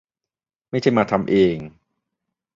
[0.69, 1.57] ไม่ใช่มาทำเอง